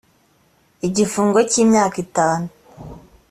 [0.87, 2.47] igifungo cy’ imyaka itanu